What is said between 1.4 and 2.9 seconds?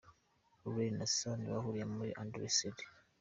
bahuriye muri 'Undressed'.